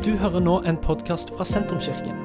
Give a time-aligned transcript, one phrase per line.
[0.00, 2.22] Du hører nå en podkast fra Sentrumskirken.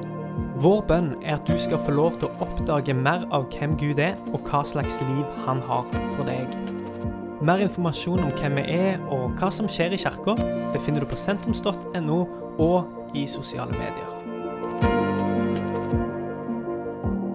[0.64, 4.00] Vår bønn er at du skal få lov til å oppdage mer av hvem Gud
[4.00, 5.84] er, og hva slags liv han har
[6.14, 6.54] for deg.
[7.44, 10.38] Mer informasjon om hvem vi er og hva som skjer i kirka,
[10.72, 12.18] befinner du på sentrums.no
[12.64, 14.08] og i sosiale medier.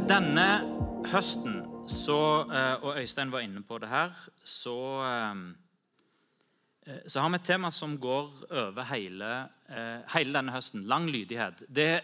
[0.09, 0.49] Denne
[1.13, 5.35] høsten så, eh, og Øystein var inne på det her, så, eh,
[7.05, 9.29] så har vi et tema som går over hele,
[9.69, 10.87] eh, hele denne høsten.
[10.89, 11.61] Lang lydighet.
[11.69, 12.01] Det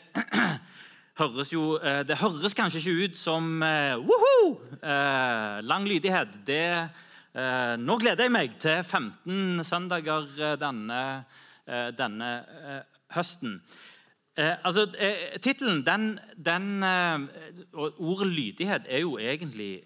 [1.22, 3.60] høres jo Det høres kanskje ikke ut som
[4.06, 4.38] woho!
[5.66, 6.38] Lang lydighet.
[6.46, 6.62] Det,
[7.82, 11.02] nå gleder jeg meg til 15 søndager denne,
[11.98, 12.32] denne
[13.18, 13.58] høsten.
[14.38, 17.20] Eh, altså, eh, Tittelen, den, den eh,
[17.98, 19.82] Ordet lydighet er jo egentlig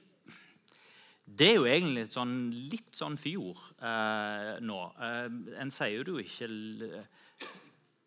[1.38, 2.36] Det er jo egentlig et sånn,
[2.72, 4.80] litt sånn fjord eh, nå.
[5.00, 5.28] Eh,
[5.62, 7.06] en sier det jo ikke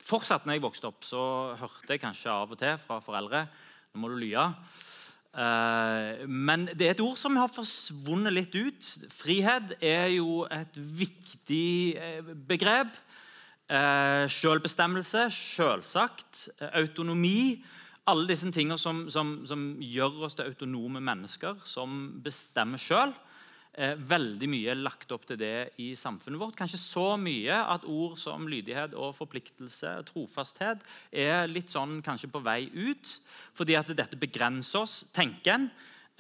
[0.05, 1.23] Fortsatt når jeg vokste opp, så
[1.57, 3.47] hørte jeg kanskje av og til fra foreldre
[3.95, 4.43] Nå må du lye.
[5.35, 8.89] Eh, men det er et ord som har forsvunnet litt ut.
[9.15, 12.91] Frihet er jo et viktig eh, begrep.
[13.71, 16.49] Eh, selvbestemmelse, selvsagt.
[16.59, 17.63] Eh, autonomi.
[18.11, 23.15] Alle disse tingene som, som, som, gjør oss til autonome mennesker som bestemmer sjøl.
[23.75, 26.55] Eh, veldig mye er lagt opp til det i samfunnet vårt.
[26.59, 32.31] Kanskje så mye at ord som lydighet og forpliktelse og trofasthet er litt sånn kanskje
[32.31, 33.17] på vei ut.
[33.57, 35.67] Fordi at dette begrenser oss, tenker en.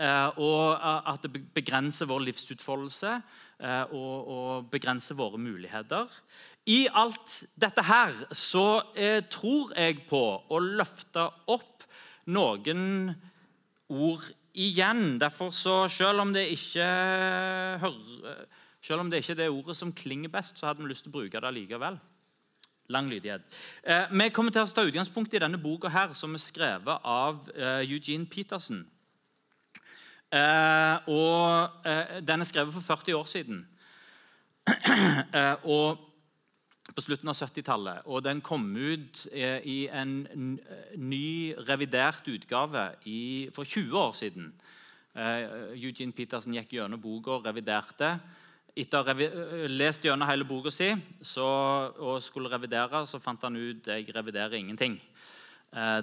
[0.00, 6.08] Eh, og at det begrenser vår livsutfoldelse eh, og, og begrenser våre muligheter.
[6.64, 11.84] I alt dette her så eh, tror jeg på å løfte opp
[12.32, 13.12] noen
[13.92, 14.24] ord
[14.56, 15.18] igjen.
[15.20, 16.86] Derfor så, selv om det ikke
[17.82, 18.46] hører,
[18.84, 21.12] selv om det ikke er det ordet som klinger best, så hadde vi lyst til
[21.12, 22.00] å bruke det likevel.
[22.92, 23.44] Lang lydighet.
[23.82, 27.44] Eh, vi kommer til å ta utgangspunkt i denne boka her, som er skrevet av
[27.56, 28.82] eh, Eugene Peterson.
[30.32, 33.62] Eh, og eh, Den er skrevet for 40 år siden.
[35.34, 36.13] Eh, og
[36.93, 38.05] på slutten av 70-tallet.
[38.12, 40.59] Og den kom ut eh, i en
[41.00, 44.53] ny, revidert utgave i, for 20 år siden.
[45.15, 48.17] Uh, Eugene Petersen gikk gjennom boka og reviderte.
[48.75, 49.28] Etter å ha revi
[49.71, 50.89] lest gjennom hele boka si
[51.22, 51.47] så,
[51.95, 54.99] og skulle revidere, så fant han ut jeg reviderer ingenting.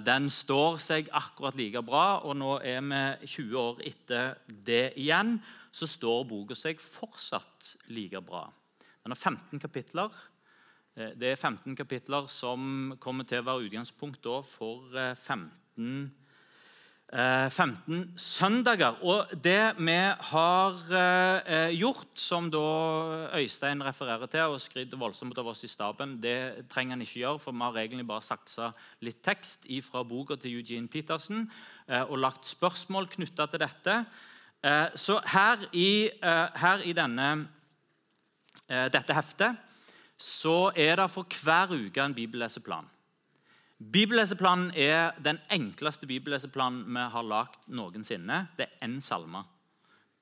[0.04, 5.36] Den står seg akkurat like bra, og nå er vi 20 år etter det igjen.
[5.72, 8.46] Så står boka seg fortsatt like bra.
[9.04, 10.12] Den har 15 kapitler.
[10.96, 16.10] Eh, det er 15 kapitler som kommer til å være utgangspunkt for 15,
[17.12, 18.98] eh, 15 eh, søndager.
[19.00, 19.96] Og det vi
[20.32, 26.68] har gjort, som da Øystein refererer til og skryter voldsomt av oss i staben, det
[26.68, 30.58] trenger han ikke gjøre, for vi har egentlig bare saksa litt tekst fra boka til
[30.58, 31.50] Eugene Petersen
[31.88, 34.04] og lagt spørsmål knytta til dette.
[34.94, 37.48] Så her i, her i denne,
[38.68, 39.71] dette heftet
[40.22, 42.86] så er det for hver uke en bibelleseplan.
[43.82, 48.46] Bibelleseplanen er den enkleste bibelleseplanen vi har lagd noensinne.
[48.56, 49.42] Det er én salme.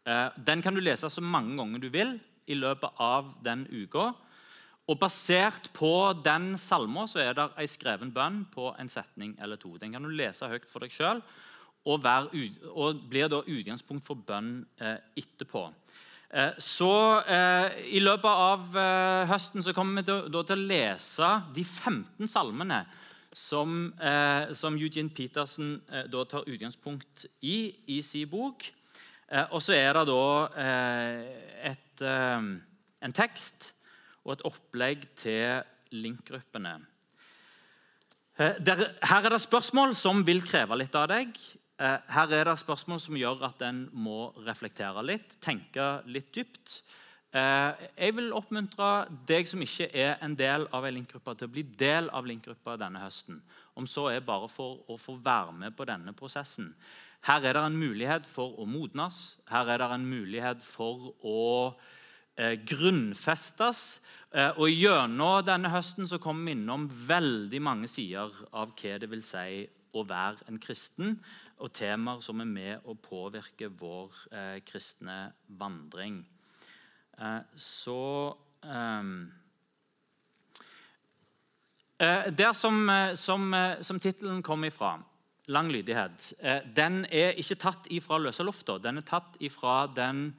[0.06, 2.16] Eh, den kan du lese så mange ganger du vil
[2.46, 4.14] i løpet av den uka.
[4.88, 5.92] Og Basert på
[6.24, 9.76] den salma er det ei skreven bønn på en setning eller to.
[9.76, 11.20] Den kan du lese høyt for deg sjøl,
[11.84, 12.06] og,
[12.72, 15.68] og, blir da utgangspunkt for bønn eh, etterpå.
[16.30, 16.92] Eh, så
[17.26, 22.30] eh, I løpet av eh, høsten så kommer vi til, til, å lese de 15
[22.30, 22.84] salmene
[23.34, 23.92] som,
[24.58, 25.76] som Eugene Petersen
[26.10, 28.64] da tar utgangspunkt i i sin bok.
[29.54, 30.24] og så er det da
[31.70, 33.68] et, en tekst
[34.24, 35.62] og et opplegg til
[35.94, 36.74] linkgruppene.
[38.34, 41.38] her er det spørsmål som vil kreve litt av deg.
[41.80, 46.82] Eh, her er det spørsmål som gjør at en må reflektere litt, tenke litt dypt.
[47.32, 51.54] Eh, jeg vil oppmuntre deg som ikke er en del av en linkgruppe, til å
[51.54, 53.40] bli del av linkgruppa denne høsten.
[53.80, 56.74] Om så er bare for å få være med på denne prosessen.
[57.24, 59.38] Her er det en mulighet for å modnes.
[59.48, 61.40] Her er det en mulighet for å
[62.36, 64.00] eh, grunnfestes.
[64.60, 69.24] Og Gjennom denne høsten så kommer vi innom veldig mange sider av hva det vil
[69.26, 71.16] si å være en kristen
[71.60, 76.22] og temaer som er med å påvirke vår eh, kristne vandring.
[77.20, 78.34] Eh, så
[78.64, 79.30] ehm,
[82.00, 84.98] eh, Der som, eh, som, eh, som tittelen kom ifra,
[85.48, 88.78] 'Lang lydighet', eh, den er ikke tatt ifra løse lufta.
[88.78, 90.34] Den er tatt ifra den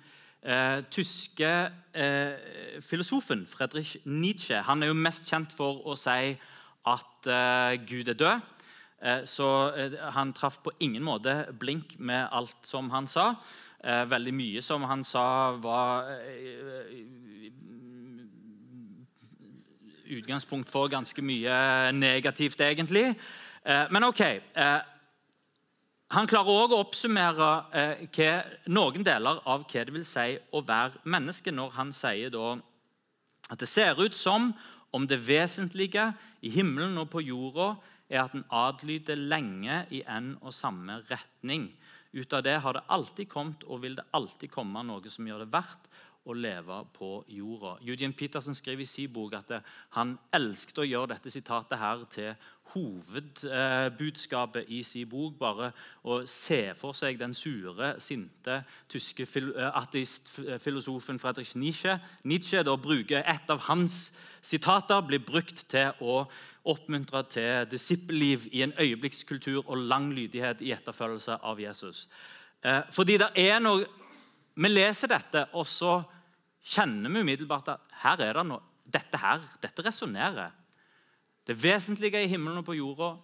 [0.89, 1.71] tyske
[2.81, 4.56] filosofen Friedrich Nietzsche.
[4.62, 6.39] Han er jo mest kjent for å si
[6.88, 8.41] at eh, Gud er død.
[9.01, 13.36] Uh, så uh, han traff på ingen måte blink med alt som han sa.
[13.81, 16.06] veldig mye som han sa, var
[20.06, 23.15] utgangspunkt for ganske mye negativt, egentlig.
[23.65, 24.21] men OK.
[26.13, 27.50] Han klarer òg å oppsummere
[28.69, 32.59] noen deler av hva det vil si å være menneske, når han sier da
[33.50, 34.53] at det ser ut som
[34.94, 36.12] om det vesentlige
[36.45, 37.74] i himmelen og på jorda
[38.11, 41.69] er at en adlyder lenge i en og samme retning.
[42.11, 45.45] Ut av det har det alltid kommet og vil det alltid komme noe som gjør
[45.45, 45.87] det verdt
[46.25, 47.77] å leve på jorda.
[47.81, 49.56] Eugene Petersen skriver i sin bok at
[49.95, 52.35] han elsket å gjøre dette sitatet her til
[52.71, 55.33] hovedbudskapet i sin bok.
[55.39, 55.71] Bare
[56.06, 61.97] å se for seg den sure, sinte tyske eh, ateistfilosofen Friedrich Nietzsche.
[62.24, 66.25] Nietzsche da bruker Et av hans sitater blir brukt til å
[66.69, 72.07] oppmuntre til disippelliv i en øyeblikkskultur og lang lydighet i etterfølgelse av Jesus.
[72.63, 73.88] Eh, fordi det er noe
[74.61, 76.01] Vi leser dette, og så
[76.61, 78.61] kjenner vi umiddelbart at her er det noe,
[78.91, 80.51] dette her, dette resonnerer.
[81.47, 83.15] Det vesentlige i himmelen og på jorda,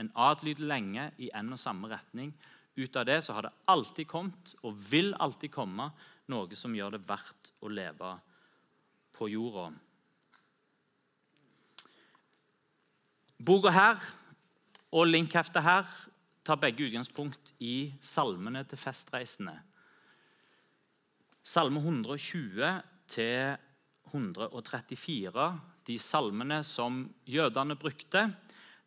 [0.00, 2.32] en adlyd lenge i en og samme retning.
[2.78, 5.90] Ut av det så har det alltid kommet, og vil alltid komme,
[6.30, 8.16] noe som gjør det verdt å leve
[9.14, 9.70] på jorda.
[13.40, 14.02] Boka her
[14.90, 15.88] og linkheftet her
[16.44, 19.54] tar begge utgangspunkt i salmene til festreisende.
[21.40, 23.56] Salme 120 til
[24.12, 25.46] 134
[25.88, 28.26] de salmene som jødene brukte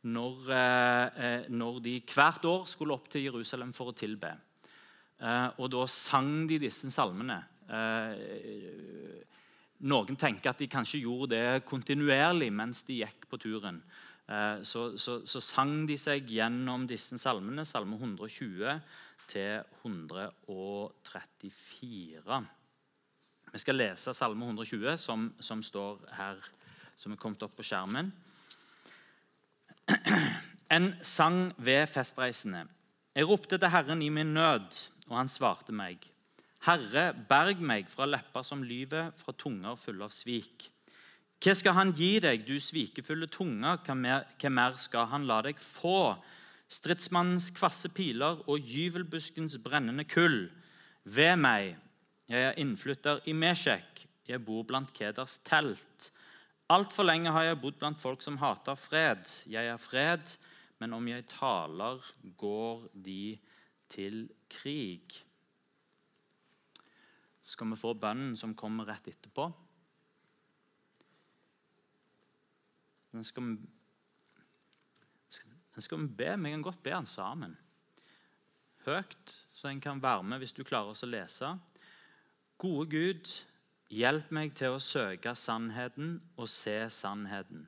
[0.03, 4.33] når, eh, når, de hvert år skulle opp til Jerusalem for å tilbe.
[5.19, 7.39] Eh, og da sang de disse salmene.
[7.69, 9.23] Eh,
[9.88, 13.81] noen tenker at de kanskje gjorde det kontinuerlig mens de gikk på turen.
[14.63, 18.79] Så, så, så sang de seg gjennom disse salmene, salme 120
[19.27, 22.45] til 134.
[23.53, 26.37] Vi skal lese salme 120, som, som står her
[26.95, 28.11] som er kommet opp på skjermen.
[30.73, 32.65] En sang ved festreisende.
[33.13, 35.97] Jeg ropte til Herren i min nød, og han svarte meg.
[36.65, 40.69] Herre, berg meg fra lepper som lyver, fra tunger fulle av svik.
[41.43, 43.73] Hva skal han gi deg, du svikefulle tunge?
[43.83, 46.15] Hva mer, skal han la deg få?
[46.73, 50.47] Stridsmannens kvasse piler og gyvelbuskens brennende kull.
[51.03, 51.75] Ved meg,
[52.31, 56.09] jeg er innflytter i Mesjek, jeg bor blant Keders telt.
[56.71, 59.27] Altfor lenge har jeg bodd blant folk som hater fred.
[59.51, 60.37] Jeg er fred,
[60.79, 61.99] men om jeg taler,
[62.39, 63.35] går de
[63.91, 65.19] til krig.
[67.43, 69.49] Så skal vi få bønnen som kommer rett etterpå.
[73.13, 73.57] Den skal,
[75.73, 76.33] den skal vi be.
[76.37, 77.57] Vi kan godt be den sammen.
[78.85, 81.55] Høyt, så en kan være med hvis du klarer å lese.
[82.59, 83.31] Gode Gud,
[83.93, 87.67] Hjelp meg til å søke sannheten og se sannheten.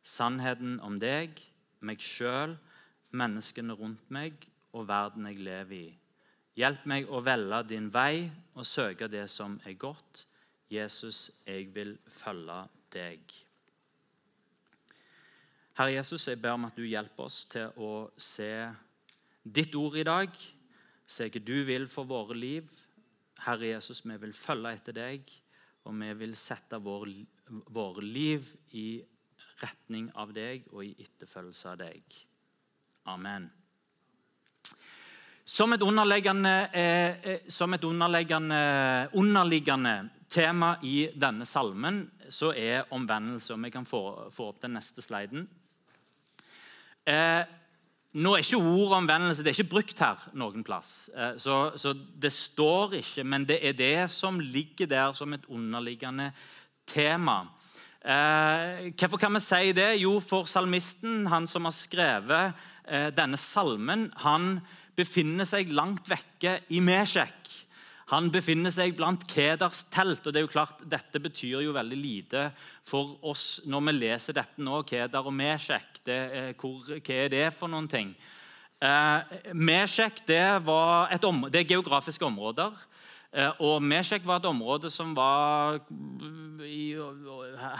[0.00, 1.36] Sannheten om deg,
[1.84, 2.54] meg sjøl,
[3.12, 5.90] menneskene rundt meg og verden jeg lever i.
[6.56, 8.24] Hjelp meg å velge din vei
[8.54, 10.24] og søke det som er godt.
[10.72, 12.62] Jesus, jeg vil følge
[12.94, 13.36] deg.
[15.76, 18.48] Herre Jesus, jeg ber om at du hjelper oss til å se
[19.44, 20.30] ditt ord i dag.
[21.04, 22.70] Se hva du vil for våre liv.
[23.44, 25.28] Herre Jesus, vi vil følge etter deg.
[25.84, 27.12] Og vi vil sette våre
[27.76, 29.04] vår liv i
[29.60, 32.16] retning av deg og i etterfølgelse av deg.
[33.12, 33.50] Amen.
[35.44, 39.10] Som et underliggende, eh, eh, som et underliggende,
[40.28, 43.54] tema i denne salmen så er omvendelse.
[43.54, 45.48] og Vi kan få, få opp den neste sliden.
[47.06, 47.42] Eh,
[48.16, 51.10] nå er ikke ordet omvendelse det er ikke brukt her noen plass.
[51.12, 55.44] Eh, så, så, det står ikke, men det er det som ligger der som et
[55.52, 56.30] underliggende
[56.88, 57.42] tema.
[58.00, 59.90] Eh, hvorfor kan vi si det?
[60.00, 64.60] Jo, for salmisten, han som har skrevet eh, denne salmen, han
[64.96, 67.65] befinner seg langt vekke i Meshek.
[68.12, 70.26] Han befinner seg blant Keders telt.
[70.26, 72.50] og det er jo klart, Dette betyr jo veldig lite
[72.86, 74.82] for oss når vi leser dette nå.
[74.86, 76.20] Keder og Meshek, det,
[76.60, 78.14] hvor, hva er det for noen ting?
[78.78, 82.78] Eh, Meshek det, det er geografiske områder.
[83.34, 85.80] Eh, og Meshek var et område som var
[86.62, 86.94] i,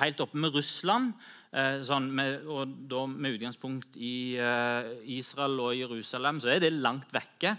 [0.02, 1.14] helt oppe med Russland.
[1.56, 6.74] Eh, sånn med, og da med utgangspunkt i eh, Israel og Jerusalem, så er det
[6.74, 7.54] langt vekke.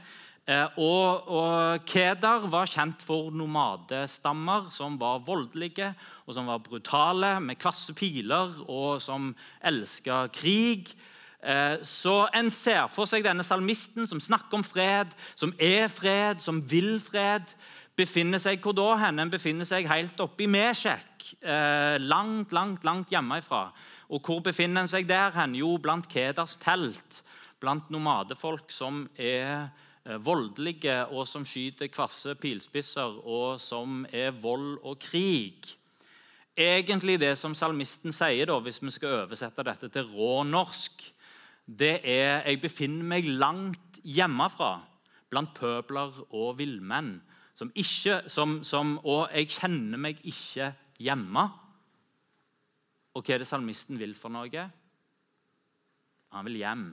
[0.47, 5.89] Eh, og, og Kedar var kjent for nomadestammer som var voldelige
[6.23, 10.93] og som var brutale, med kvasse piler, og som elska krig.
[11.43, 16.39] Eh, så en ser for seg denne salmisten som snakker om fred, som er fred,
[16.43, 17.51] som vil fred.
[17.97, 19.25] Befinner seg hvor da Henne?
[19.25, 23.65] En befinner seg helt oppe i Mesjek, eh, langt, langt, langt hjemmefra.
[24.11, 25.55] Og hvor befinner en seg der hen?
[25.59, 27.21] Jo, blant Kedars telt.
[27.59, 29.71] Blant nomadefolk som er
[30.23, 35.67] voldelige, og som skyter kvasse pilspisser, og som er vold og krig.
[36.57, 41.03] Egentlig det som salmisten sier, da, hvis vi skal oversette dette til rå norsk,
[41.67, 44.77] det er jeg befinner meg langt hjemmefra,
[45.29, 47.17] blant pøbler og villmenn.
[47.57, 50.71] Som ikke, som, som, og jeg kjenner meg ikke
[51.01, 51.47] hjemme.
[53.17, 54.67] Og hva er det salmisten vil for noe?
[56.35, 56.87] Han vil hjem.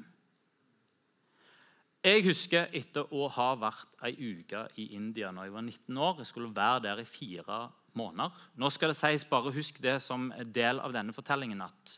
[2.04, 6.18] Jeg husker etter å ha vært ei uke i India når jeg var 19 år.
[6.20, 7.60] Jeg skulle være der i fire
[7.96, 8.34] måneder.
[8.60, 11.94] Nå skal det sies, bare Husk det som del av denne fortellingen at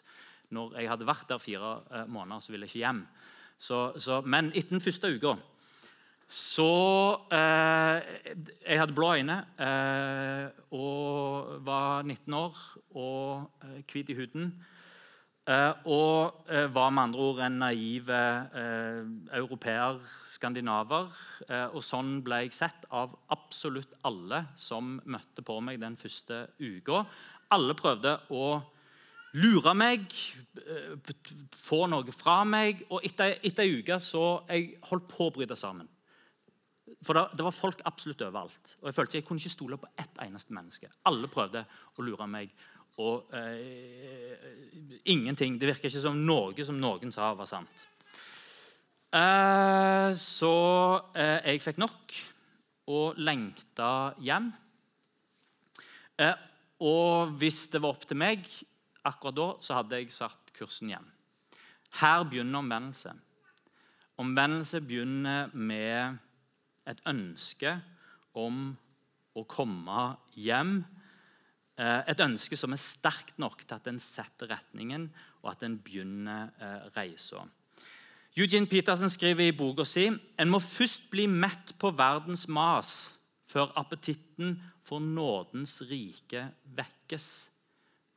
[0.55, 3.03] når jeg hadde vært der fire eh, måneder, så ville jeg ikke hjem.
[3.59, 5.35] Så, så, men etter den første uka
[6.27, 6.71] så
[7.31, 7.99] eh,
[8.67, 12.63] Jeg hadde blå øyne eh, og var 19 år
[12.95, 14.53] og eh, hvit i huden.
[15.47, 19.03] Eh, og eh, var med andre ord en naiv eh,
[19.39, 21.13] europeer, skandinaver.
[21.71, 27.05] og sånn ble jeg sett av absolutt alle som møtte på meg den første uka.
[27.55, 28.57] Alle prøvde å
[29.39, 30.09] lure meg,
[31.55, 32.83] få noe fra meg.
[32.91, 35.87] Og etter, etter ei uke så jeg holdt på å bryte sammen.
[37.07, 38.77] For det, det, var folk absolutt overalt.
[38.81, 40.91] Og Jeg følte jeg kunne ikke stole på ett eneste menneske.
[41.07, 41.63] Alle prøvde
[41.95, 42.51] å lure meg
[43.03, 44.47] og eh,
[45.13, 45.59] ingenting.
[45.61, 47.85] Det virker ikke som noe som noen sa, var sant.
[49.17, 50.55] Eh, så
[51.17, 52.17] eh, jeg fikk nok
[52.93, 54.49] og lengta hjem.
[56.21, 56.47] Eh,
[56.85, 58.45] og hvis det var opp til meg
[59.07, 61.07] akkurat da, så hadde jeg satt kursen hjem.
[62.01, 63.15] Her begynner omvendelse.
[64.21, 66.19] Omvendelse begynner med
[66.89, 67.77] et ønske
[68.37, 68.71] om
[69.37, 70.03] å komme
[70.37, 70.81] hjem
[71.77, 75.11] et ønske som er sterkt nok til at en setter retningen,
[75.43, 77.43] og at en begynner eh, reisa.
[78.37, 82.91] Eugene Petersen skriver i boka si en må først bli mett på verdens mas
[83.49, 86.43] før appetitten for nådens rike
[86.77, 87.29] vekkes.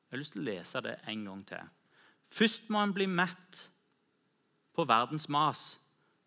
[0.10, 1.70] Jeg har lyst til å lese det en gang til.
[2.30, 3.70] Først må en bli mett
[4.76, 5.78] på verdens mas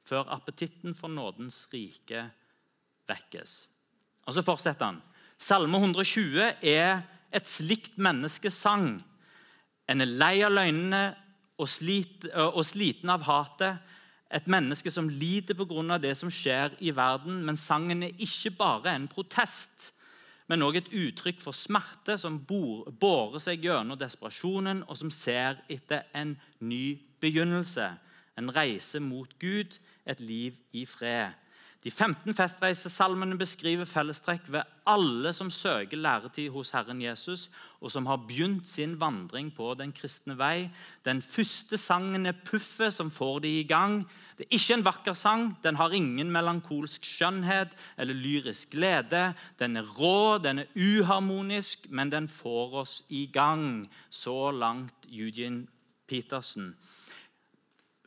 [0.08, 2.24] før appetitten for nådens rike
[3.10, 3.56] vekkes.
[4.26, 5.02] Og Så fortsetter han.
[5.38, 9.00] Salme 120 er et slikt menneske sang.
[9.88, 11.02] En er lei av løgnene
[11.58, 13.80] og, slit, og sliten av hatet.
[14.32, 15.98] Et menneske som lider pga.
[15.98, 17.42] det som skjer i verden.
[17.44, 19.92] Men sangen er ikke bare en protest,
[20.48, 26.02] men òg et uttrykk for smerte som bårer seg gjennom desperasjonen, og som ser etter
[26.14, 27.88] en ny begynnelse.
[28.36, 31.32] En reise mot Gud, et liv i fred.
[31.82, 37.48] De 15 festreisesalmene beskriver fellestrekk ved alle som søker læretid hos Herren Jesus,
[37.82, 40.68] og som har begynt sin vandring på den kristne vei.
[41.02, 44.04] Den første sangen er puffet som får de i gang.
[44.38, 45.56] Det er ikke en vakker sang.
[45.64, 49.32] Den har ingen melankolsk skjønnhet eller lyrisk glede.
[49.58, 53.90] Den er rå, den er uharmonisk, men den får oss i gang.
[54.10, 55.66] Så langt Eugene
[56.06, 56.76] Petersen.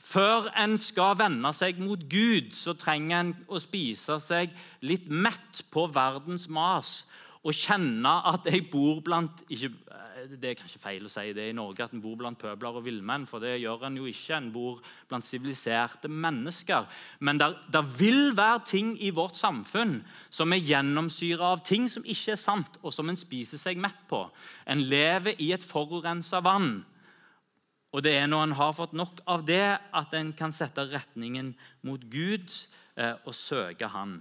[0.06, 4.54] Før en skal vende seg mot Gud, så trenger en å spise seg
[4.86, 7.00] litt mett på verdens mas
[7.46, 11.50] og kjenne at jeg bor blant ikke, eh, Det er kanskje feil å si det
[11.50, 13.28] i Norge, at en bor blant pøbler og villmenn.
[13.28, 14.38] For det gjør en jo ikke.
[14.38, 16.88] En bor blant siviliserte mennesker.
[17.20, 22.32] Men det vil være ting i vårt samfunn som er gjennomsyra av ting som ikke
[22.32, 24.32] er sant, og som en spiser seg mett på.
[24.66, 26.86] En lever i et forurensa vann.
[27.96, 31.54] Og det er når en har fått nok av det, at en kan sette retningen
[31.88, 32.52] mot Gud
[33.00, 34.18] eh, og søke Han.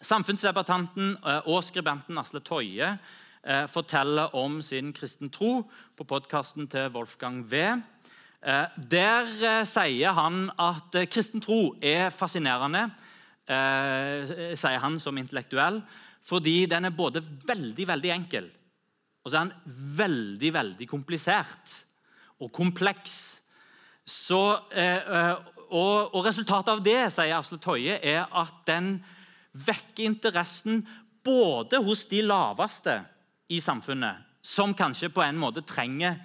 [0.00, 5.60] Samfunnsdebattanten eh, og skribenten Asle Toje eh, forteller om sin kristen tro
[5.94, 7.64] på podkasten til Wolfgang V.
[8.40, 9.26] Der
[9.68, 12.86] sier han at kristen tro er fascinerende,
[14.56, 15.82] sier han som intellektuell,
[16.24, 18.48] fordi den er både veldig, veldig enkel
[19.20, 21.74] og så er den veldig, veldig komplisert
[22.40, 23.36] og kompleks.
[24.06, 24.40] Så,
[24.72, 25.36] eh, eh,
[25.70, 28.96] og, og, Resultatet av det sier Asle Toje, er at den
[29.52, 30.82] vekker interessen
[31.24, 32.96] både hos de laveste
[33.52, 36.16] i samfunnet, som kanskje på en måte trenger,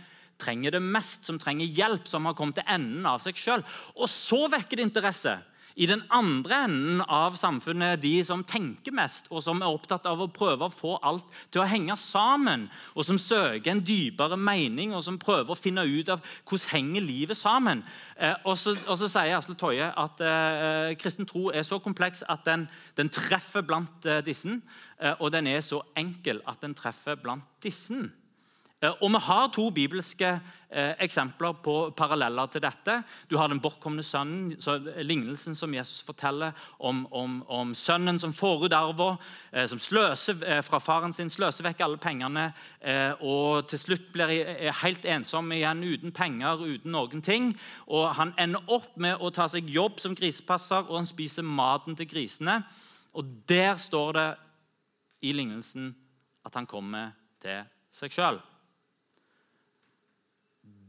[0.41, 3.63] trenger det mest, som trenger hjelp, som har kommet til enden av seg sjøl.
[3.95, 5.35] Og så vekker det interesse
[5.75, 10.21] I den andre enden av samfunnet de som tenker mest, og som er opptatt av
[10.23, 14.93] å prøve å få alt til å henge sammen, og som søker en dypere mening,
[14.95, 17.83] og som prøver å finne ut av hvordan henger livet sammen.
[18.15, 22.69] Eh, og, så, sier Asle Toje at eh, kristen tro er så kompleks at den,
[22.95, 24.61] den treffer blant eh, disse,
[25.01, 28.05] eh, og den er så enkel at den treffer blant disse.
[28.83, 30.27] Eh, og Vi har to bibelske
[30.69, 32.97] eh, eksempler på paralleller til dette.
[33.29, 38.33] Du har den bortkomne sønnen, så lignelsen som Jesus forteller om, om, om sønnen som
[38.33, 39.15] får ut arva,
[39.51, 42.49] eh, som sløser eh, fra faren sin, sløser vekk alle pengene
[42.81, 44.33] eh, og til slutt blir
[44.83, 47.53] helt ensom igjen, uten penger, uten noen ting.
[47.87, 51.95] Og Han ender opp med å ta seg jobb som grisepasser, og han spiser maten
[51.95, 52.63] til grisene.
[53.15, 54.27] Og Der står det
[55.23, 55.93] i lignelsen
[56.45, 57.63] at han kommer til
[57.95, 58.43] seg sjøl.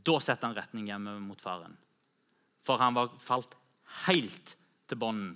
[0.07, 1.75] Da setter han retning hjemme mot faren.
[2.63, 3.57] For han var falt
[4.07, 4.55] helt
[4.87, 5.35] til bunnen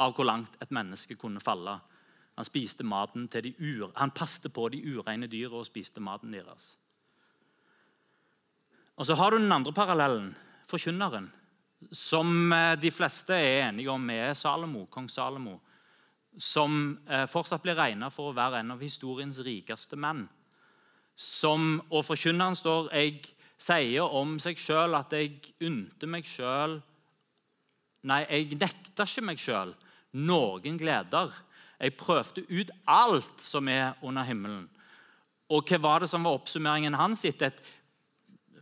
[0.00, 1.76] av hvor langt et menneske kunne falle.
[2.34, 6.34] Han spiste maten til de ur, han passte på de ureine dyra og spiste maten
[6.34, 6.72] deres.
[8.96, 10.34] Og Så har du den andre parallellen,
[10.66, 11.30] forkynneren,
[11.92, 15.58] som eh, de fleste er enige om er Salomo, kong Salomo,
[16.38, 20.24] som eh, fortsatt blir regna for å være en av historiens rikeste menn.
[21.14, 23.20] Som, og Forkynneren står jeg
[23.64, 26.80] sier om seg sjøl at jeg unte meg sjøl
[28.04, 29.70] Nei, jeg nekta ikke meg sjøl
[30.14, 31.30] noen gleder.
[31.80, 34.66] Jeg prøvde ut alt som er under himmelen.
[35.48, 37.62] Og hva var det som var oppsummeringen hans etter et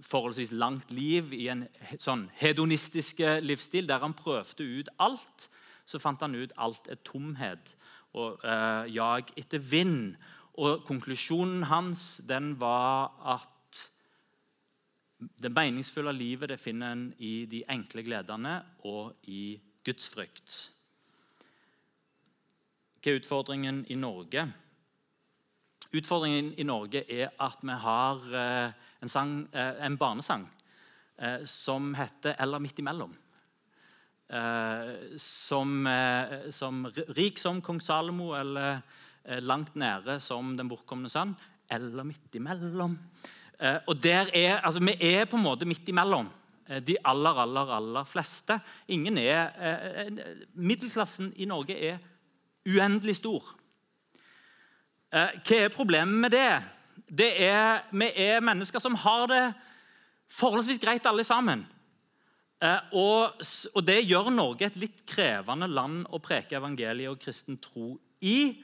[0.07, 1.67] forholdsvis langt liv i en
[1.99, 5.49] sånn hedonistisk livsstil, der han prøvde ut alt?
[5.87, 7.75] Så fant han ut alt er tomhet
[8.19, 10.15] og eh, jag etter vind.
[10.61, 13.52] Og konklusjonen hans den var at
[15.43, 20.57] det meningsfulle livet det finner en i de enkle gledene og i gudsfrykt.
[23.03, 24.47] Hva er utfordringen i Norge?
[25.93, 30.47] Utfordringen i Norge er at vi har eh, en, sang, eh, en barnesang
[31.19, 33.17] eh, som heter 'Eller midt imellom'.
[35.19, 35.85] Som,
[36.51, 36.87] som
[37.19, 38.81] rik som kong Salomo eller
[39.41, 41.37] langt nede som den bortkomne sønn.
[41.69, 42.97] Eller midt imellom.
[43.63, 46.29] Eh, og der er, altså, Vi er på en måte midt imellom
[46.69, 48.61] eh, de aller, aller, aller fleste.
[48.89, 50.11] Ingen er, eh,
[50.55, 51.99] middelklassen i Norge er
[52.67, 53.59] uendelig stor.
[55.13, 56.63] Hva er problemet med det?
[57.13, 59.53] det er, vi er mennesker som har det
[60.33, 61.67] forholdsvis greit, alle sammen.
[62.93, 63.35] Og,
[63.75, 68.63] og, Det gjør Norge et litt krevende land å preke evangeliet og kristen tro i.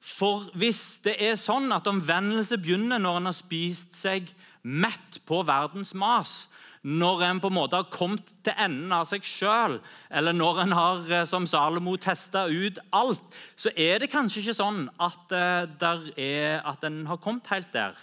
[0.00, 4.30] For hvis det er sånn at omvendelse begynner når en har spist seg
[4.64, 6.46] mett på verdens mas,
[6.80, 9.76] når en på en måte har kommet til enden av seg sjøl,
[10.08, 14.56] eller når en har eh, som Salomo testa ut alt, så er det kanskje ikke
[14.56, 17.98] sånn at, eh, er, at en har kommet helt der.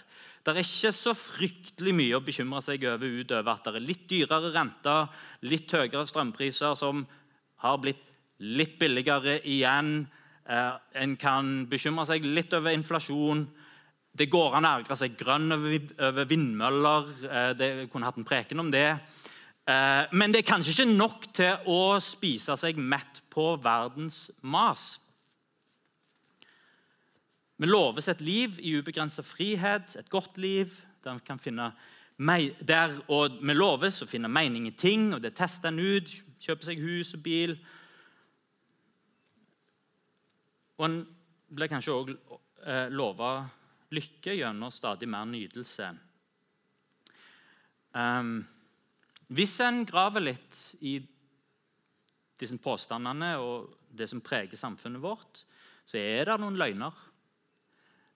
[0.46, 4.06] Det er ikke så fryktelig mye å bekymre seg over utover at det er litt
[4.08, 5.10] dyrere renter,
[5.50, 7.02] litt høyere strømpriser som
[7.64, 8.04] har blitt
[8.38, 10.06] litt billigere igjen
[10.48, 13.42] en kan bekymre seg litt over inflasjon.
[14.16, 17.10] Det går an å ergre seg grønn over vindmøller.
[17.28, 18.88] Eh, det kunne hatt en preken om det.
[19.68, 24.96] Eh, men det er kanskje ikke nok til å spise seg mett på verdens mas.
[27.58, 30.72] Vi loves et liv i ubegrenset frihet, et godt liv,
[31.04, 31.72] der vi finne
[32.18, 32.96] der,
[33.38, 36.08] vi loves å finne mening i ting, og det tester en ut.
[36.42, 37.58] Kjøpe seg hus og bil
[40.78, 40.98] og en
[41.48, 43.32] ble kanskje òg eh, lova
[43.94, 45.88] lykke gjennom stadig mer nytelse.
[47.96, 48.42] Um,
[49.32, 50.98] hvis en graver litt i
[52.38, 55.42] disse påstandene og det som preger samfunnet vårt,
[55.88, 56.92] så er det noen løgner.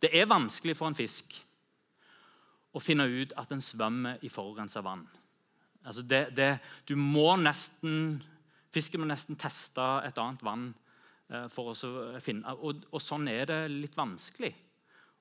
[0.03, 1.35] Det er vanskelig for en fisk
[2.73, 5.05] å finne ut at den svømmer i forurensa vann.
[5.83, 6.55] Altså det, det,
[6.87, 8.21] du må nesten,
[8.73, 10.71] Fisken må nesten teste et annet vann
[11.33, 14.53] Eh, oss å finne, og, og, sånn er det litt vanskelig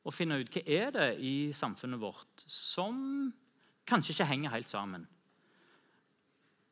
[0.04, 3.30] å finne ut hva er det i samfunnet vårt som
[3.88, 5.06] kanskje ikke henger helt sammen.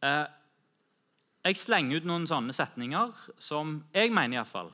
[0.04, 0.26] Eh,
[1.48, 4.74] jeg slenger ut noen sånne setninger som jeg mener i hvert fall,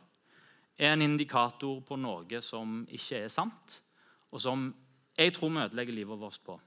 [0.82, 3.80] er en indikator på noe som ikke er sant,
[4.34, 4.72] og som
[5.16, 6.58] jeg tror vi ødelegger livet vårt på.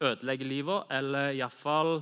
[0.00, 2.00] Ødelegger livet, eller iallfall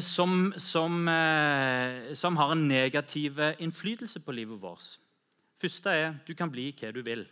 [0.00, 4.98] som, som, eh, som, har en negativ innflytelse på livet vårt.
[5.60, 7.26] første er du kan bli hva du vil.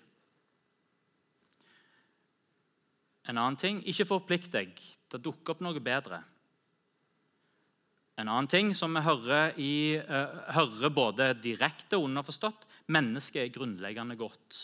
[3.27, 4.77] En annen ting ikke forplikt deg
[5.11, 6.18] Det dukker opp noe bedre.
[8.18, 13.53] En annen ting som vi hører, i, uh, hører både direkte og underforstått mennesket er
[13.55, 14.61] grunnleggende godt.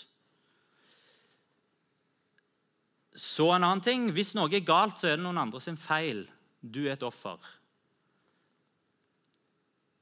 [3.15, 6.25] Så en annen ting hvis noe er galt, så er det noen andre sin feil.
[6.63, 7.39] Du er et offer.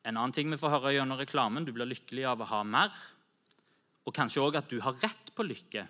[0.04, 2.92] En annen ting vi får høre gjennom reklamen, du blir lykkelig av å ha mer.
[4.08, 5.84] Og kanskje òg at du har rett på lykke.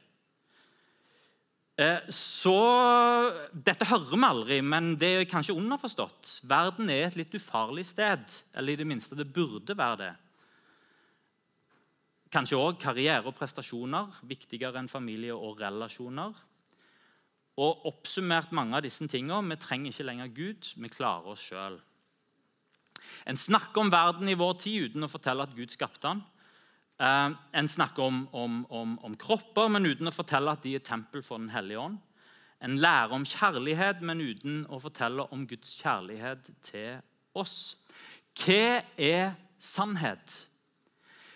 [1.81, 2.57] Eh, så
[3.55, 6.41] Dette hører vi aldri, men det er kanskje underforstått.
[6.49, 8.27] Verden er et litt ufarlig sted.
[8.55, 10.13] Eller i det minste det burde være det.
[12.31, 16.35] Kanskje òg karriere og prestasjoner viktigere enn familie og relasjoner.
[17.61, 21.81] Og oppsummert mange av disse tingene, Vi trenger ikke lenger Gud, vi klarer oss sjøl.
[23.27, 26.23] En snakker om verden i vår tid uten å fortelle at Gud skapte den.
[27.01, 30.85] Uh, en snakker om, om, om, om, kropper, men uten å fortelle at de er
[30.85, 32.01] tempel for Den hellige ånd.
[32.61, 36.99] En lærer om kjærlighet, men uten å fortelle om Guds kjærlighet til
[37.33, 37.79] oss.
[38.37, 39.33] Hva er
[39.65, 40.43] sannhet?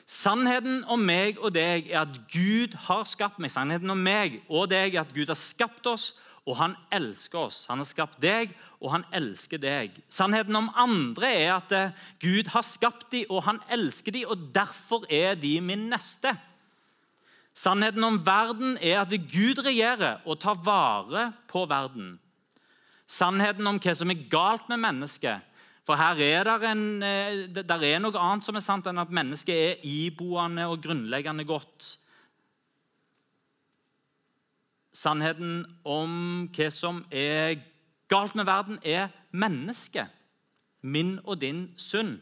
[0.04, 3.52] Sannheten om meg og deg er at Gud har skapt meg.
[3.54, 6.10] Sannheten om meg og deg er at Gud har skapt oss
[6.44, 7.62] og han elsker oss.
[7.70, 8.52] Han har skapt deg,
[8.82, 9.96] og han elsker deg.
[10.12, 14.50] Sannheten om andre er at eh, Gud har skapt dem, og han elsker dem, og
[14.54, 16.34] derfor er de min neste.
[17.54, 22.16] Sannheten om verden er at Gud regjerer og tar vare på verden.
[23.06, 25.50] Sannheten om hva som er galt med mennesket.
[25.84, 26.86] For her er det en,
[27.54, 31.94] det er noe annet som er sant enn at mennesket er iboende og grunnleggende godt.
[34.94, 37.58] Sannheten om hva som er
[38.08, 40.12] galt med verden, er mennesket.
[40.82, 42.20] Min og din synd.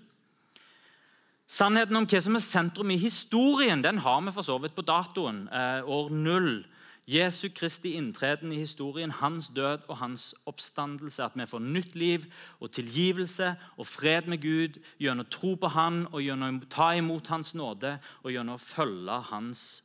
[1.52, 4.86] Sannheten om hva som er sentrum i historien, den har vi for så vidt på
[4.88, 5.48] datoen.
[5.52, 6.62] Eh, år null.
[7.06, 11.24] Jesu Kristi inntreden i historien, hans død og hans oppstandelse.
[11.24, 12.24] At vi får nytt liv
[12.60, 17.26] og tilgivelse og fred med Gud gjennom tro på Han og gjennom å ta imot
[17.26, 19.82] Hans nåde og gjennom å følge Hans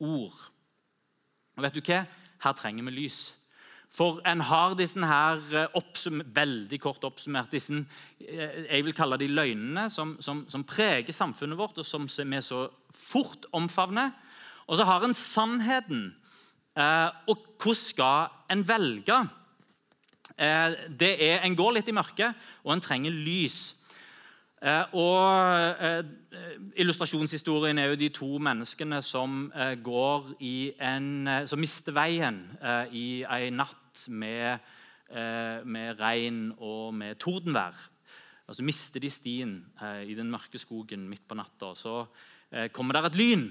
[0.00, 0.34] ord.
[1.58, 2.04] Og vet du hva?
[2.38, 3.18] Her trenger vi lys.
[3.90, 7.80] For en har disse her eh, veldig kort oppsummert disse,
[8.20, 12.42] eh, jeg vil kalle de løgnene som, som, som preger samfunnet vårt, og som vi
[12.44, 14.12] så fort omfavner.
[14.68, 16.12] Og så har en sannheten.
[16.76, 19.18] Eh, og hvordan skal en velge?
[20.38, 23.72] Det er, En går litt i mørket, og en trenger lys.
[24.58, 26.00] Eh, og eh,
[26.82, 29.76] Illustrasjonshistorien er jo de to menneskene som eh,
[30.82, 32.40] en, som mister veien
[32.90, 34.58] i en natt med,
[35.64, 37.74] med regn og med tordenvær.
[38.50, 39.54] Så mister de stien
[40.06, 41.74] i den mørke skogen midt på natta.
[41.74, 42.06] Så
[42.72, 43.48] kommer der et lyn.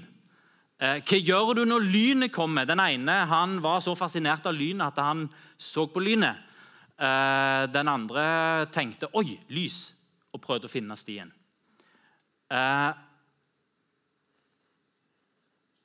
[0.78, 2.64] Hva gjør du når lynet kommer?
[2.66, 6.40] Den ene han var så fascinert av lynet at han så på lynet.
[6.98, 9.97] Den andre tenkte 'oi, lys'
[10.32, 11.30] og prøvde å finne stien.
[12.52, 12.92] Eh,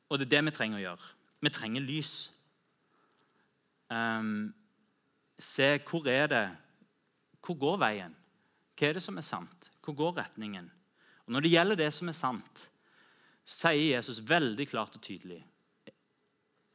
[0.09, 1.13] og det er det vi trenger å gjøre.
[1.43, 2.13] Vi trenger lys.
[3.91, 4.27] Eh,
[5.39, 6.45] se hvor er det
[7.43, 8.13] Hvor går veien?
[8.79, 9.67] Hva er det som er sant?
[9.83, 10.69] Hvor går retningen?
[11.25, 12.69] Og Når det gjelder det som er sant,
[13.43, 15.43] sier Jesus veldig klart og tydelig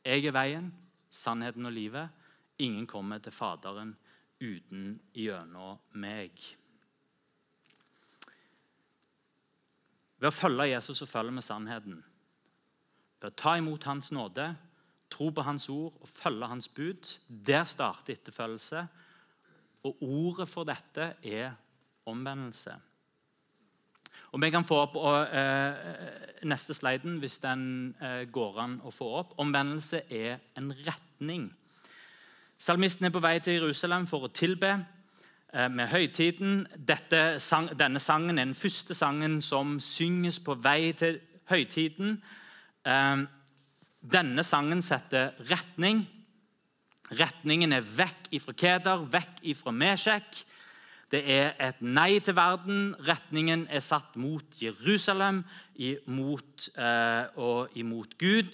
[0.04, 0.72] Jeg er veien,
[1.11, 2.09] sannheten og livet.
[2.59, 3.96] Ingen kommer til Faderen
[4.40, 6.33] uten gjennom meg.
[10.18, 12.00] Ved å følge Jesus og følge med sannheten.
[13.20, 14.50] Ved å ta imot Hans nåde,
[15.11, 17.14] tro på Hans ord og følge Hans bud.
[17.28, 18.85] Der starter etterfølgelse.
[19.87, 21.54] Og ordet for dette er
[22.07, 22.74] omvendelse.
[24.33, 25.74] Og Vi kan få opp og, eh,
[26.44, 29.33] neste sliden hvis den eh, går an å få opp.
[29.38, 31.48] Omvendelse er en retning.
[32.59, 34.85] Salmisten er på vei til Jerusalem for å tilbe.
[35.54, 36.66] Eh, med høytiden.
[37.40, 42.18] Sang, denne sangen er den første sangen som synges på vei til høytiden.
[42.84, 43.22] Eh,
[44.12, 46.04] denne sangen setter retning.
[47.08, 50.44] Retningen er vekk ifra Keder, vekk ifra Meshek.
[51.08, 52.92] Det er et nei til verden.
[53.08, 58.52] Retningen er satt mot Jerusalem imot, eh, og imot Gud.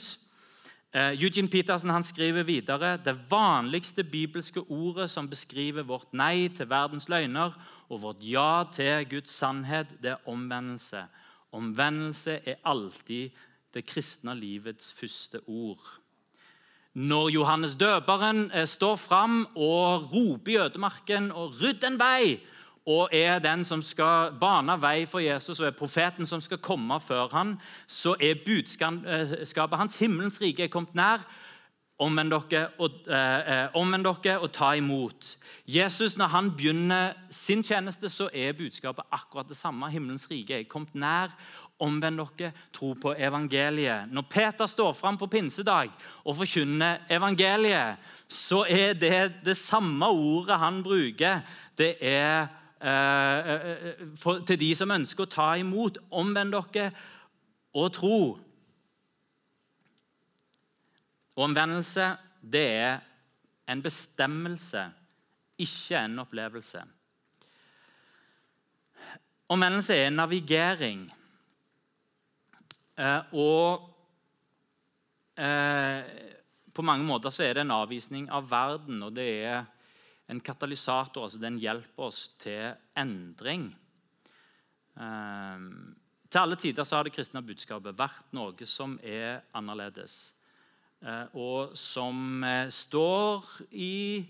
[0.95, 6.69] Uh, Eugene Petersen han skriver videre det vanligste bibelske ordet som beskriver vårt nei til
[6.71, 7.57] verdens løgner
[7.91, 11.03] og vårt ja til Guds sannhet, det er omvendelse.
[11.51, 13.35] Omvendelse er alltid
[13.75, 15.83] det kristne livets første ord.
[16.95, 22.39] Når Johannes døperen uh, står fram og roper i ødemarken og 'rydd en vei',
[22.87, 26.99] og er den som skal bane vei for Jesus og er profeten som skal komme
[27.01, 27.57] før han,
[27.89, 31.25] så er budskapet hans himmelens rike er kommet nær.
[31.99, 35.37] Omvend dere, og, eh, eh, omvend dere og ta imot.
[35.67, 39.91] Jesus, Når han begynner sin tjeneste, så er budskapet akkurat det samme.
[39.91, 41.29] Himmelens rike er kommet nær.
[41.81, 44.09] Omvend dere, tro på evangeliet.
[44.11, 45.91] Når Peter står fram på pinsedag
[46.25, 47.97] og forkynner evangeliet,
[48.29, 51.41] så er det det samme ordet han bruker.
[51.79, 52.47] Det er
[52.81, 55.99] eh, eh, eh til de som ønsker å ta imot.
[56.11, 56.91] Omvend dere
[57.75, 58.39] og tro.
[61.37, 63.01] Omvendelse, det er
[63.69, 64.85] en bestemmelse,
[65.59, 66.85] ikke en opplevelse.
[69.49, 71.09] Omvendelse er navigering.
[73.33, 73.91] Og
[76.75, 79.65] på mange måter så er det en avvisning av verden, og det er
[80.29, 81.23] en katalysator.
[81.23, 83.69] altså Den hjelper oss til endring.
[84.97, 85.67] Eh,
[86.31, 90.33] til alle tider så har det kristne budskapet vært noe som er annerledes.
[91.05, 94.25] Eh, og som eh, står i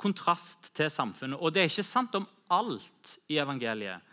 [0.00, 1.40] kontrast til samfunnet.
[1.40, 4.06] Og det er ikke sant om alt i evangeliet.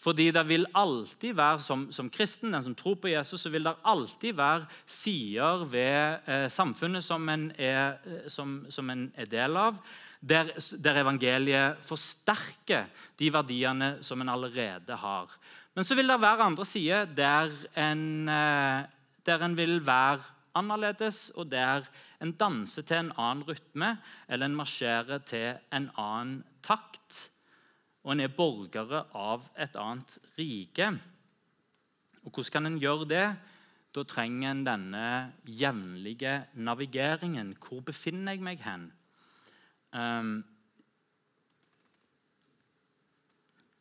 [0.00, 3.66] Fordi det vil alltid være, som, som kristen, den som tror på Jesus, så vil
[3.68, 9.28] det alltid være sider ved eh, samfunnet som en, er, eh, som, som en, er,
[9.28, 9.76] del av,
[10.20, 15.32] der, der, evangeliet forsterker de verdiene som en allerede har.
[15.74, 18.88] Men så vil det være andre sider der eh,
[19.26, 20.22] der en vil være
[20.54, 21.86] annerledes, og der
[22.22, 23.96] en danser til en annen rytme
[24.28, 27.30] eller en marsjerer til en annen takt.
[28.04, 30.88] Og en er borgere av et annet rike.
[32.24, 33.26] Og Hvordan kan en gjøre det?
[33.94, 35.06] Da trenger en denne
[35.44, 37.56] jevnlige navigeringen.
[37.58, 38.90] Hvor befinner jeg meg hen?
[39.92, 40.44] Um,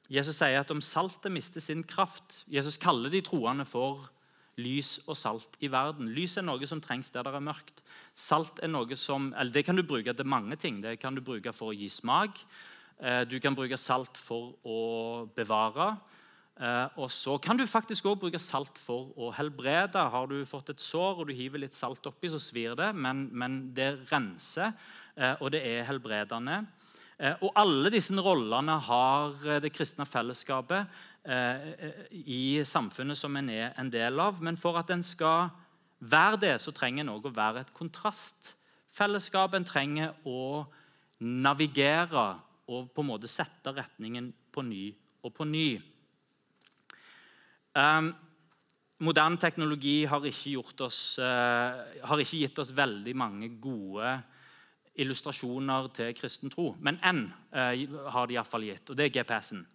[0.10, 4.08] Jesus sier at om saltet mister sin kraft Jesus kaller de troende for
[4.60, 6.10] lys og salt i verden.
[6.12, 7.84] Lys er noe som trengs der det er mørkt.
[8.18, 10.82] Salt er noe som, eller Det kan du bruke til mange ting.
[10.84, 12.42] Det kan du bruke for å gi smak.
[13.00, 15.94] Eh, du kan bruke salt for å bevare.
[16.60, 20.02] Eh, og så kan du faktisk også bruke salt for å helbrede.
[20.12, 23.30] Har du fått et sår og du hiver litt salt oppi, så svir det, men,
[23.32, 24.74] men det renser,
[25.40, 26.62] og det er helbredende.
[27.44, 30.88] Og Alle disse rollene har det kristne fellesskapet
[31.30, 31.92] Eh,
[32.26, 34.40] i samfunnet som en er en del av.
[34.42, 35.50] Men for at en skal
[36.00, 39.54] være det, så trenger en òg å være et kontrastfellesskap.
[39.54, 40.66] En trenger å
[41.20, 44.86] navigere og på en måte sette retningen på ny
[45.26, 45.70] og på ny.
[47.76, 48.14] Um,
[49.04, 50.56] moderne teknologi har ikke,
[50.86, 54.16] oss, uh, har ikke, gitt oss veldig mange gode
[55.00, 56.74] illustrasjoner til kristen tro.
[56.80, 59.66] Men én eh, har de iallfall gitt, og det er GPS-en.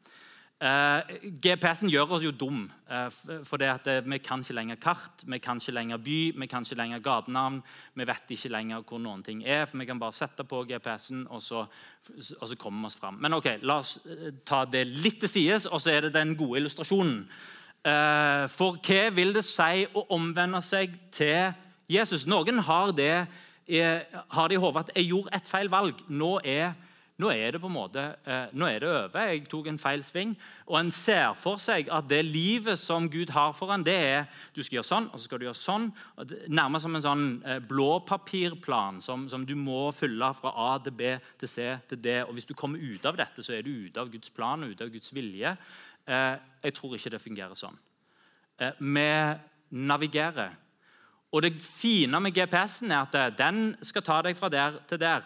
[0.65, 3.09] Eh, GPS-en gjør oss jo dum, eh,
[3.45, 6.47] for det at, uh, vi kan ikke lenger kart, vi kan ikke lenger by, vi
[6.47, 7.59] kan ikke lenger gatenavn.
[7.95, 11.27] Vi vet ikke lenger hvor noen ting er, for vi kan bare sette på GPS-en,
[11.29, 13.19] og, og, så kommer vi oss fram.
[13.21, 13.99] Men ok, la oss
[14.47, 17.27] ta det litt til sides, og så er det den gode illustrasjonen.
[18.49, 21.53] for hva vil det si å omvende seg til
[21.89, 22.25] Jesus?
[22.27, 23.27] Noen har det,
[23.67, 26.03] har det i hodet at jeg gjorde et feil valg.
[26.09, 26.75] Nå er
[27.15, 29.21] nå er det på en måte, eh, nå er det over.
[29.31, 30.33] Jeg tok en feil sving.
[30.67, 34.25] Og en ser for seg at det livet som Gud har for en, det er
[34.55, 35.87] du skal gjøre sånn, og så skal du gjøre sånn.
[36.51, 41.15] Nærmest som en sånn eh, blåpapirplan som, som du må fylle fra A til B
[41.39, 42.17] til C til D.
[42.25, 44.75] Og Hvis du kommer ut av dette, så er du ute av Guds plan og
[44.75, 45.55] ute av Guds vilje.
[46.11, 46.35] Eh,
[46.67, 47.79] jeg tror ikke det fungerer sånn.
[48.59, 49.09] Vi
[49.71, 50.59] navigerer.
[51.35, 55.25] Og det fine med GPS-en er at den skal ta deg fra der til der.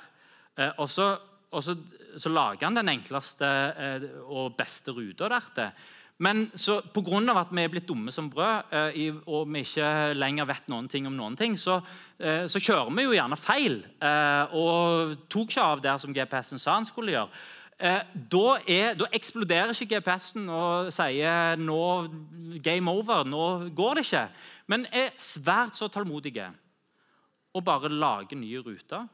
[0.80, 1.12] Og så
[1.50, 1.76] og så,
[2.16, 5.70] så lager han den enkleste eh, og beste ruta dertil.
[6.18, 7.20] Men så pga.
[7.38, 11.06] at vi er blitt dumme som brød, eh, og vi ikke lenger vet noen ting
[11.06, 11.80] om noen ting, så,
[12.18, 13.84] eh, så kjører vi jo gjerne feil.
[14.02, 17.30] Eh, og tok ikke av der som GPS-en sa han skulle gjøre.
[17.78, 22.08] Eh, da, er, da, eksploderer ikke GPS-en og sier nå,
[22.58, 24.28] 'game over', nå går det ikke.
[24.68, 26.50] Men er svært så tålmodige
[27.57, 29.07] og bare lager nye ruter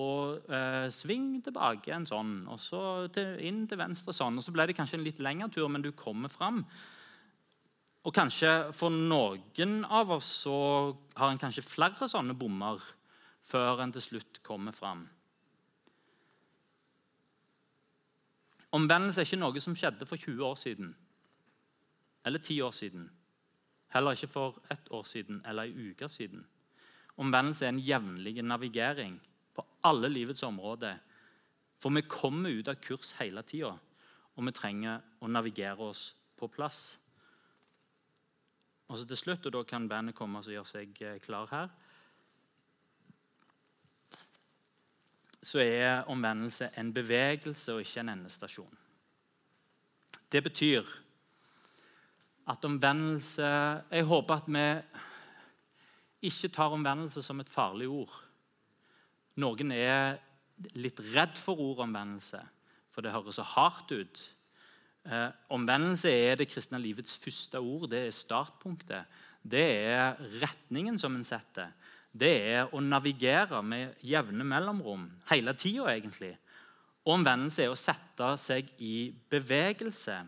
[0.00, 2.80] og eh, sving tilbake en sånn, og så
[3.12, 4.38] til, inn til venstre sånn.
[4.38, 6.62] og Så ble det kanskje en litt lengre tur, men du kommer fram.
[8.06, 10.56] Og kanskje for noen av oss så
[11.18, 12.80] har en kanskje flere sånne bommer
[13.50, 15.08] før en til slutt kommer fram.
[18.78, 20.94] Omvendelse er ikke noe som skjedde for 20 år siden
[22.24, 23.08] eller 10 år siden.
[23.90, 26.44] Heller ikke for ett år siden eller ei uke siden.
[27.16, 29.20] Omvendelse er en jevnlig navigering
[29.54, 30.96] på alle livets områder.
[31.80, 33.72] For vi kommer ut av kurs hele tida,
[34.36, 36.98] og vi trenger å navigere oss på plass.
[38.88, 41.68] Og så til slutt, og Da kan bandet komme og gjøre seg eh, klar her.
[45.42, 48.78] så er omvendelse en bevegelse og ikke en endestasjon.
[50.32, 50.88] Det betyr
[52.50, 53.46] at omvendelse
[53.90, 54.66] Jeg håper at vi
[56.30, 58.12] ikke tar omvendelse som et farlig ord.
[59.40, 60.18] Noen er
[60.76, 62.40] litt redd for ordet omvendelse,
[62.92, 64.20] for det høres så hardt ut.
[65.08, 67.88] Eh, omvendelse er det kristne livets første ord.
[67.88, 69.08] Det er startpunktet.
[69.40, 71.72] Det er retningen som en setter.
[72.12, 76.34] Det er å navigere med jevne mellomrom hele tida, egentlig.
[77.06, 80.18] Og omvendelse er å sette seg i bevegelse.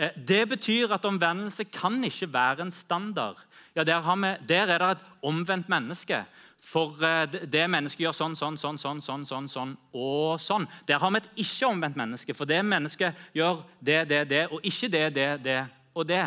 [0.00, 3.36] Eh, det betyr at omvendelse kan ikke være en standard.
[3.76, 6.24] Ja, der, vi, der er det et omvendt menneske.
[6.60, 10.66] For eh, det mennesket gjør sånn, sånn, sånn, sånn, sånn, sånn, sånn og sånn.
[10.88, 14.88] Der har vi et ikke-omvendt menneske, for det mennesket gjør det, det, det, og ikke
[14.92, 15.60] det, det, det
[15.94, 16.24] og det.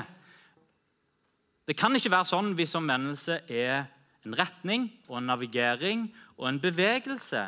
[1.65, 3.85] Det kan ikke være sånn hvis omvendelse er
[4.23, 6.07] en retning og en navigering
[6.37, 7.43] og en bevegelse.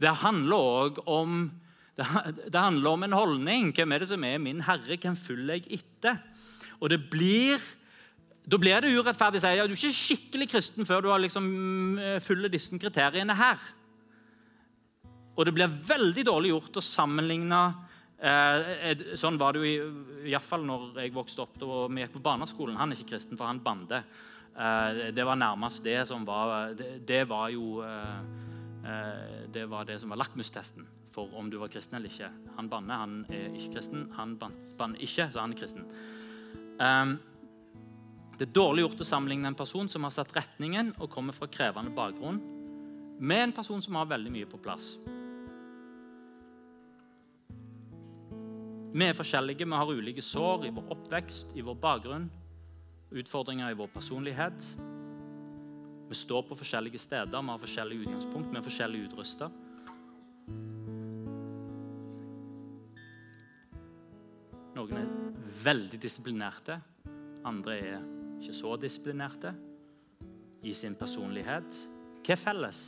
[0.00, 1.46] Det handler òg om,
[1.94, 3.70] det, handler om en holdning.
[3.74, 4.98] Hvem er det som er min herre?
[4.98, 6.18] Hvem følger jeg etter?
[6.80, 7.62] Og det blir
[8.44, 11.22] da blir det urettferdig å si at du er ikke skikkelig kristen før du har
[11.22, 11.46] liksom
[11.96, 13.62] eh, fyller disse kriteriene her.
[15.34, 17.60] Og det blir veldig dårlig gjort å sammenligne
[18.20, 19.86] eh, Sånn var det jo
[20.28, 22.76] iallfall når jeg vokste opp og vi gikk på barneskolen.
[22.76, 24.04] Han er ikke kristen, for han bander.
[24.52, 28.42] Eh, det var nærmest det som var Det, var jo eh
[29.48, 32.30] Det var det som var lakmustesten for om du var kristen eller ikke.
[32.56, 34.08] Han banner, han er ikke kristen.
[34.18, 35.86] Han banner ikke, så han er kristen.
[36.82, 37.16] Um,
[38.34, 41.46] det er dårlig gjort å sammenligne en person som har satt retningen og kommer fra
[41.46, 42.40] krevende bakgrunn,
[43.14, 44.96] med en person som har veldig mye på plass.
[48.94, 52.26] Vi er forskjellige, vi har ulike sår i vår oppvekst, i vår bakgrunn,
[53.14, 54.66] utfordringer i vår personlighet.
[56.10, 59.50] Vi står på forskjellige steder, vi har forskjellige utgangspunkt, vi er forskjellig utrusta.
[64.74, 65.10] Noen er
[65.64, 66.80] veldig disiplinerte,
[67.46, 68.06] andre er
[68.40, 69.52] ikke så disiplinerte
[70.66, 71.78] i sin personlighet.
[72.24, 72.80] Hva er felles?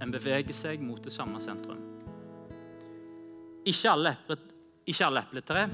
[0.00, 1.82] En beveger seg mot det samme sentrum.
[3.66, 4.14] Ikke alle,
[5.20, 5.66] epletre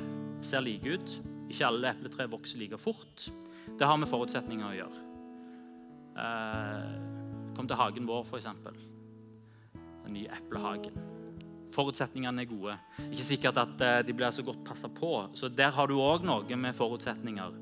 [0.43, 1.17] ser like ut.
[1.53, 3.29] Ikke alle epletre vokser like fort.
[3.79, 5.07] Det har med forutsetninger å gjøre.
[6.23, 6.93] Eh,
[7.55, 8.49] kom til hagen vår, f.eks.
[9.77, 11.12] Den nye eplehagen.
[11.73, 12.77] Forutsetningene er gode.
[13.09, 15.13] Ikke sikkert at eh, de blir så godt passa på.
[15.39, 17.57] Så der har du òg noe med forutsetninger.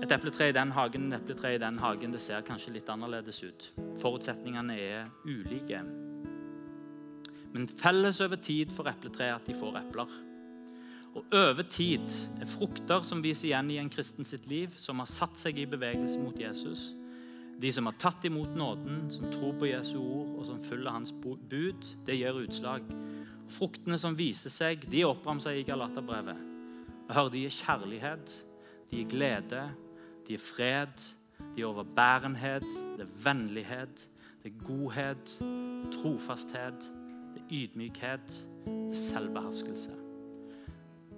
[0.00, 3.42] Et epletre i den hagen, et epletre i den hagen, det ser kanskje litt annerledes
[3.44, 3.68] ut.
[4.00, 5.82] Forutsetningene er ulike.
[7.52, 10.12] Men felles over tid for epletreet at de får epler.
[11.18, 12.06] Og over tid
[12.40, 15.68] er frukter som viser igjen i en kristen sitt liv, som har satt seg i
[15.68, 16.92] bevegelse mot Jesus.
[17.60, 21.12] De som har tatt imot nåden, som tror på Jesu ord og som følger hans
[21.12, 22.86] bud, det gjør utslag.
[23.52, 26.40] Fruktene som viser seg, de er oppramsa i Galaterbrevet.
[27.10, 28.36] Hør, de er kjærlighet,
[28.90, 29.64] de er glede,
[30.28, 31.04] de er fred,
[31.56, 32.64] de er overbærenhet,
[32.96, 34.06] det er vennlighet,
[34.42, 35.36] det er godhet,
[35.92, 36.86] trofasthet,
[37.34, 39.96] det er ydmykhet, det er selvbeherskelse.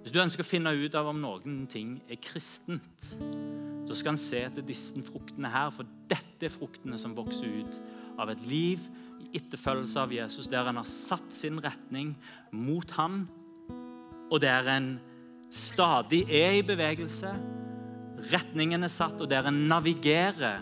[0.01, 3.13] Hvis du ønsker å finne ut av om noen ting er kristent,
[3.93, 7.79] så skal en se etter disse fruktene her, for dette er fruktene som vokser ut
[8.21, 8.83] av et liv
[9.21, 12.15] i etterfølgelse av Jesus, der en har satt sin retning
[12.51, 13.23] mot han,
[14.33, 14.95] og der en
[15.53, 17.35] stadig er i bevegelse
[18.31, 20.61] Retningen er satt, og der en navigerer.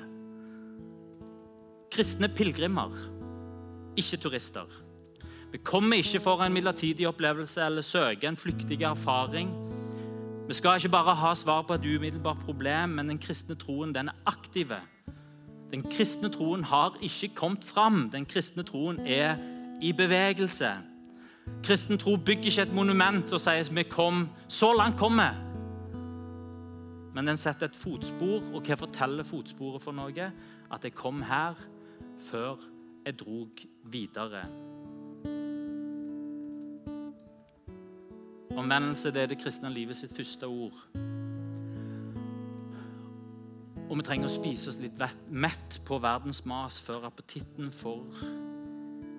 [1.92, 2.96] Kristne pilegrimer,
[4.00, 4.72] ikke turister.
[5.52, 9.52] Vi kommer ikke for en midlertidig opplevelse eller søker en flyktig erfaring.
[10.52, 14.10] Vi skal ikke bare ha svar på et umiddelbart problem, men den kristne troen den
[14.12, 14.82] er aktive.
[15.72, 18.10] Den kristne troen har ikke kommet fram.
[18.12, 19.38] Den kristne troen er
[19.82, 20.74] i bevegelse.
[21.64, 25.30] Kristen tro bygger ikke et monument og sier vi kom, så langt kom vi
[27.14, 28.44] men den setter et fotspor.
[28.54, 30.32] Og hva forteller fotsporet for noe?
[30.72, 31.56] At jeg kom her
[32.20, 32.60] før
[33.06, 34.46] jeg drog videre.
[38.58, 40.78] Omvendelse det er det kristne livet sitt første ord.
[43.92, 48.08] Og vi trenger å spise oss litt mett på verdens mas før appetitten for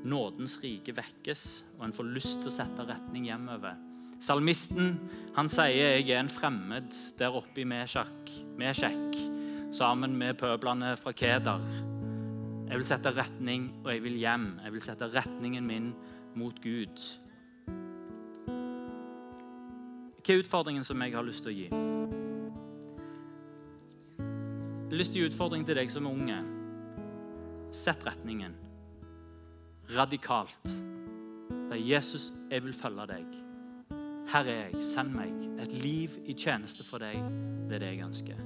[0.09, 1.43] nådens rike vekkes,
[1.79, 3.77] og en får lyst til å sette retning hjemover.
[4.23, 4.95] Salmisten
[5.37, 9.19] han sier jeg er en fremmed der oppe i Meshek,
[9.73, 11.65] sammen med pøblene fra Kedar.
[12.69, 14.47] Jeg vil sette retning, og jeg vil hjem.
[14.65, 15.91] Jeg vil sette retningen min
[16.39, 17.03] mot Gud.
[20.23, 21.65] Hva er utfordringen som jeg har lyst til å gi?
[24.13, 26.37] Jeg har lyst til å gi utfordring til deg som er unge.
[27.75, 28.55] Sett retningen.
[29.97, 30.63] Radikalt.
[31.49, 33.35] Det er Jesus, jeg vil følge deg.
[34.31, 35.35] Her er jeg, send meg.
[35.65, 37.19] Et liv i tjeneste for deg.
[37.67, 38.39] Det er det jeg ønsker.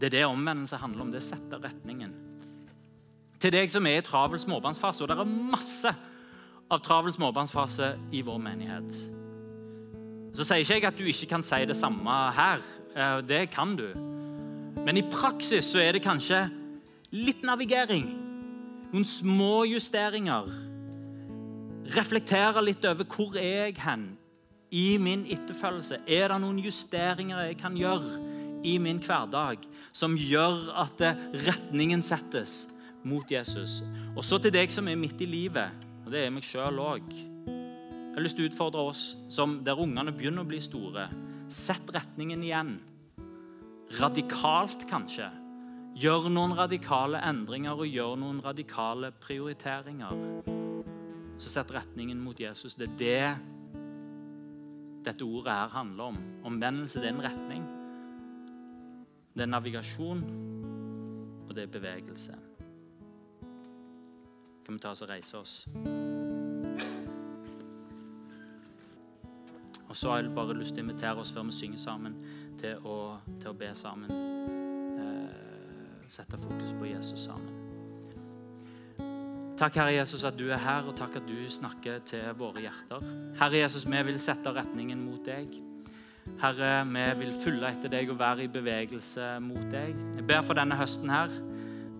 [0.00, 1.12] Det er det omvendelse handler om.
[1.12, 2.16] Det er å sette retningen.
[3.40, 5.92] Til deg som er i travel småbarnsfase, og det er masse
[6.70, 9.00] av travel småbarnsfase i vår menighet.
[10.30, 12.62] Så sier ikke jeg at du ikke kan si det samme her.
[12.94, 13.88] Eh, det kan du.
[14.84, 16.44] Men i praksis så er det kanskje
[17.10, 18.06] litt navigering.
[18.92, 20.46] Noen små justeringer.
[21.90, 24.06] Reflektere litt over hvor er jeg hen
[24.70, 26.04] i min etterfølgelse.
[26.06, 28.18] Er det noen justeringer jeg kan gjøre
[28.66, 31.02] i min hverdag som gjør at
[31.48, 32.62] retningen settes
[33.02, 33.80] mot Jesus?
[34.14, 37.12] Og så til deg som er midt i livet, og det er meg sjøl òg.
[37.14, 41.04] Jeg har lyst til å utfordre oss som der ungene begynner å bli store.
[41.46, 42.72] Sett retningen igjen.
[44.00, 45.28] Radikalt, kanskje.
[46.02, 50.18] Gjør noen radikale endringer og gjør noen radikale prioriteringer.
[51.38, 52.74] Så sett retningen mot Jesus.
[52.74, 53.30] Det er det
[55.06, 56.22] dette ordet her handler om.
[56.50, 57.66] Omvendelse det er en retning.
[59.30, 60.26] Det er navigasjon,
[61.46, 62.49] og det er bevegelse.
[64.70, 65.52] Kan vi ta oss og reise oss?
[69.88, 72.14] Og så har jeg bare lyst til å invitere oss før vi synger sammen,
[72.60, 72.98] til å,
[73.40, 74.12] til å be sammen.
[75.02, 77.50] Eh, sette fokus på Jesus sammen.
[79.58, 83.10] Takk, Herre Jesus, at du er her, og takk at du snakker til våre hjerter.
[83.42, 85.58] Herre Jesus, vi vil sette retningen mot deg.
[86.44, 89.98] Herre, vi vil følge etter deg og være i bevegelse mot deg.
[90.14, 91.34] Jeg ber for denne høsten her.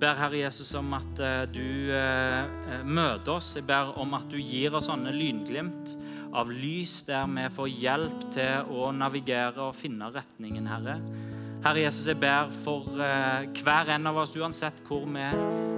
[0.00, 3.52] Ber Herre Jesus om at uh, du uh, møter oss.
[3.58, 5.92] Jeg ber om at du gir oss sånne lynglimt
[6.36, 10.96] av lys der vi får hjelp til å navigere og finne retningen, Herre.
[11.60, 15.26] Herre Jesus, jeg ber for hver en av oss, uansett hvor vi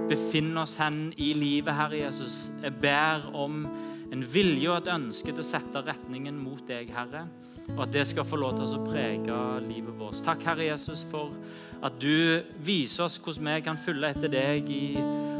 [0.07, 2.45] befinner oss hen i livet, Herre Jesus.
[2.63, 3.65] Jeg ber om
[4.13, 7.25] en vilje og et ønske til å sette retningen mot deg, Herre.
[7.73, 10.21] Og at det skal få lov til å prege livet vårt.
[10.25, 11.33] Takk, Herre Jesus, for
[11.81, 14.85] at du viser oss hvordan vi kan følge etter deg i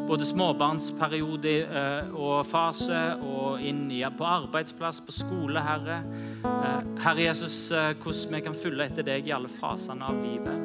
[0.08, 3.86] både småbarnsperiode eh, og fase og inn
[4.18, 6.02] på arbeidsplass, på skole, Herre.
[6.46, 10.60] Eh, Herre Jesus, eh, hvordan vi kan følge etter deg i alle fasene av livet.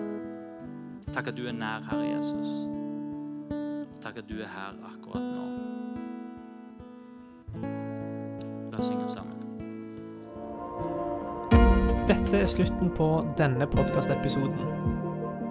[1.14, 2.48] Takk at du er nær, Herre Jesus.
[4.02, 5.46] Takk at du er her akkurat nå.
[8.72, 9.38] La oss synge sammen.
[12.08, 13.08] Dette er slutten på
[13.38, 14.87] denne podkastepisoden.